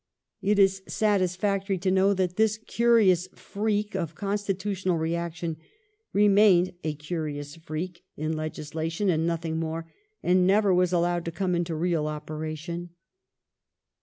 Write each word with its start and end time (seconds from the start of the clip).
It 0.41 0.57
is 0.57 0.81
satisfactory 0.87 1.77
to 1.77 1.91
know 1.91 2.15
that 2.15 2.35
this 2.35 2.57
curious 2.57 3.27
freak 3.35 3.93
of 3.93 4.15
constitutional 4.15 4.97
reaction 4.97 5.57
remained 6.11 6.73
a 6.83 6.95
curious 6.95 7.55
freak 7.57 8.03
in 8.17 8.35
legislation 8.35 9.11
and 9.11 9.27
nothing 9.27 9.59
more, 9.59 9.91
and 10.23 10.47
never 10.47 10.73
was 10.73 10.91
allowed 10.91 11.23
to 11.25 11.31
come 11.31 11.53
into 11.53 11.75
real 11.75 12.07
operation. 12.07 12.89